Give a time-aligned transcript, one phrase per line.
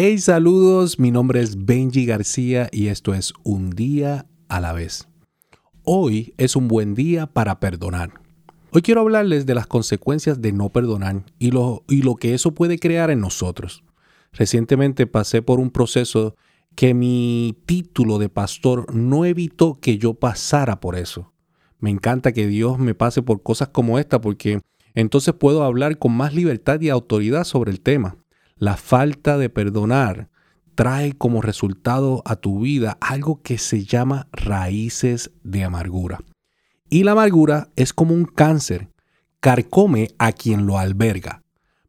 [0.00, 5.08] Hey, saludos, mi nombre es Benji García y esto es Un día a la vez.
[5.82, 8.12] Hoy es un buen día para perdonar.
[8.70, 12.54] Hoy quiero hablarles de las consecuencias de no perdonar y lo, y lo que eso
[12.54, 13.82] puede crear en nosotros.
[14.30, 16.36] Recientemente pasé por un proceso
[16.76, 21.32] que mi título de pastor no evitó que yo pasara por eso.
[21.80, 24.60] Me encanta que Dios me pase por cosas como esta porque
[24.94, 28.16] entonces puedo hablar con más libertad y autoridad sobre el tema.
[28.58, 30.28] La falta de perdonar
[30.74, 36.20] trae como resultado a tu vida algo que se llama raíces de amargura.
[36.90, 38.88] Y la amargura es como un cáncer,
[39.40, 41.42] carcome a quien lo alberga.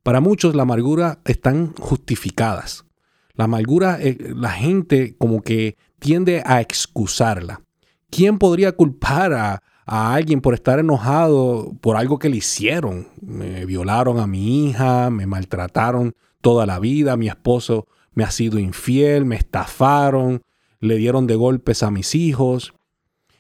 [0.03, 2.85] Para muchos la amargura están justificadas.
[3.33, 7.61] La amargura, eh, la gente como que tiende a excusarla.
[8.09, 13.07] ¿Quién podría culpar a, a alguien por estar enojado por algo que le hicieron?
[13.21, 18.59] Me violaron a mi hija, me maltrataron toda la vida, mi esposo me ha sido
[18.59, 20.41] infiel, me estafaron,
[20.79, 22.73] le dieron de golpes a mis hijos.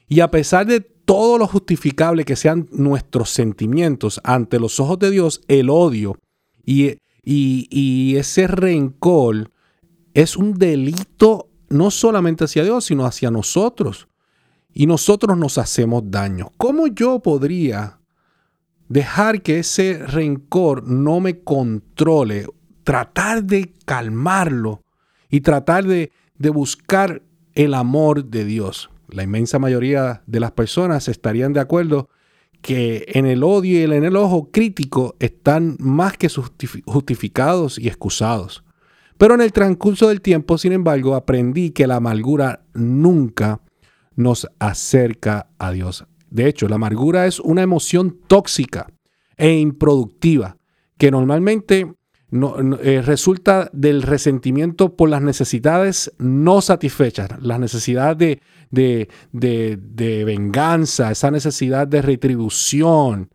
[0.07, 5.11] Y a pesar de todo lo justificable que sean nuestros sentimientos ante los ojos de
[5.11, 6.17] Dios, el odio
[6.63, 9.51] y, ese rencor
[10.13, 14.07] es un delito no solamente hacia Dios, sino hacia nosotros.
[14.73, 16.51] Y nosotros nos hacemos daño.
[16.57, 17.99] ¿Cómo yo podría
[18.87, 22.45] dejar que ese rencor no me controle
[22.89, 24.81] tratar de calmarlo
[25.29, 27.21] y tratar de, buscar
[27.53, 28.89] el amor de Dios.
[29.09, 32.09] La inmensa mayoría de las personas estarían de acuerdo
[32.63, 38.63] que en el odio y en el ojo crítico están más que justificados y excusados.
[39.19, 43.61] Pero en el transcurso del tiempo, sin embargo, aprendí que la amargura nunca
[44.15, 46.07] nos acerca a Dios.
[46.31, 48.87] De hecho, la amargura es una emoción tóxica
[49.37, 50.57] e improductiva
[50.97, 51.98] que normalmente
[52.31, 61.11] no, eh, resulta del resentimiento por las necesidades no satisfechas, las necesidades de, de, venganza,
[61.11, 63.29] esa necesidad de retribución.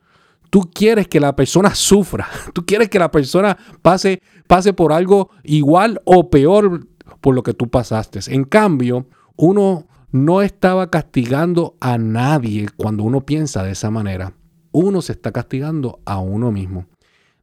[0.51, 5.31] Tú quieres que la persona sufra, tú quieres que la persona pase, pase por algo
[5.43, 6.87] igual o peor
[7.21, 8.21] por lo que tú pasaste.
[8.29, 14.35] En cambio, uno no estaba castigando a nadie cuando uno piensa de esa manera.
[14.71, 16.87] Uno se está castigando a uno mismo.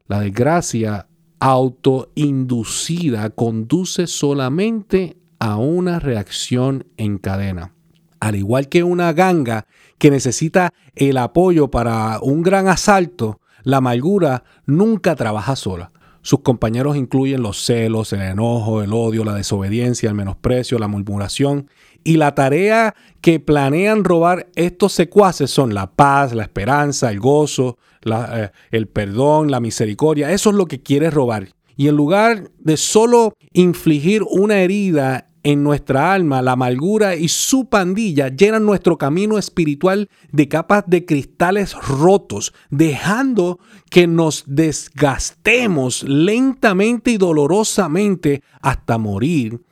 [0.06, 1.06] La desgracia
[1.42, 7.74] autoinducida conduce solamente a una reacción en cadena.
[8.20, 9.66] Al igual que una ganga
[9.98, 15.90] que necesita el apoyo para un gran asalto, la amargura nunca trabaja sola.
[16.22, 21.68] Sus compañeros incluyen los celos, el enojo, el odio, la desobediencia, el menosprecio, la murmuración.
[22.04, 27.76] Y la tarea que planean robar estos secuaces son la paz, la esperanza, el gozo,
[28.04, 30.30] eh, el perdón, la misericordia.
[30.30, 31.48] Eso es lo que quiere robar.
[31.76, 37.68] Y en lugar de solo infligir una herida en nuestra alma, la amargura y su
[37.68, 43.58] pandilla llenan nuestro camino espiritual de capas de cristales rotos, dejando
[43.90, 49.62] que nos desgastemos lentamente y dolorosamente hasta morir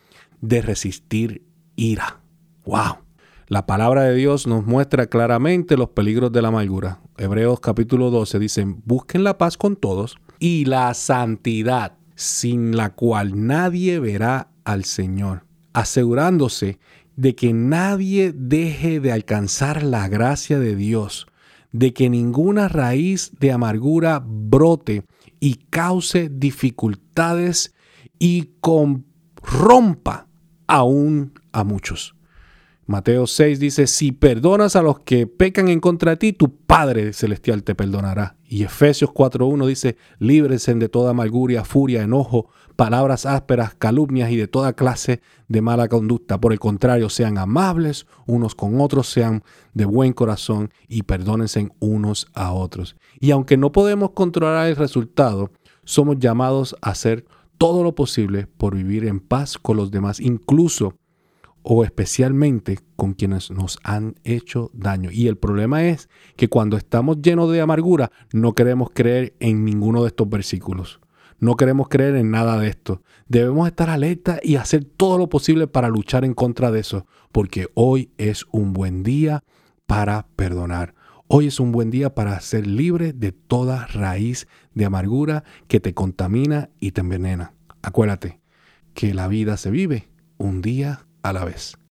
[0.41, 1.45] de resistir
[1.77, 2.21] ira.
[2.65, 2.99] ¡Wow!
[3.47, 7.01] La palabra de Dios nos muestra claramente los peligros de la amargura.
[7.17, 13.47] Hebreos capítulo 12 dice, busquen la paz con todos y la santidad, sin la cual
[13.47, 15.50] nadie verá al Señor
[15.81, 16.79] asegurándose
[17.17, 21.27] de que nadie deje de alcanzar la gracia de Dios,
[21.73, 25.05] de que ninguna raíz de amargura brote
[25.39, 27.75] y cause dificultades
[28.19, 30.27] y corrompa
[30.67, 32.15] aún a muchos.
[32.87, 37.13] Mateo 6 dice, si perdonas a los que pecan en contra de ti, tu Padre
[37.13, 38.37] Celestial te perdonará.
[38.53, 44.49] Y Efesios 4.1 dice, líbrense de toda amargura, furia, enojo, palabras ásperas, calumnias y de
[44.49, 46.41] toda clase de mala conducta.
[46.41, 52.27] Por el contrario, sean amables unos con otros, sean de buen corazón y perdónense unos
[52.35, 52.97] a otros.
[53.21, 55.53] Y aunque no podemos controlar el resultado,
[55.85, 57.25] somos llamados a hacer
[57.57, 60.97] todo lo posible por vivir en paz con los demás, incluso
[61.63, 65.11] o especialmente con quienes nos han hecho daño.
[65.13, 70.03] Y el problema es que cuando estamos llenos de amargura, no queremos creer en ninguno
[70.03, 71.01] de estos versículos.
[71.39, 73.03] No queremos creer en nada de esto.
[73.29, 77.69] Debemos estar alerta y hacer todo lo posible para luchar en contra de eso, porque
[77.75, 79.43] hoy es un buen día
[79.87, 80.95] para perdonar.
[81.29, 85.95] Hoy es un buen día para ser libre de toda raíz de amargura que te
[85.95, 87.55] contamina y te envenena.
[87.83, 88.41] Acuérdate
[88.95, 90.09] que la vida se vive
[90.39, 91.77] un día a la vez.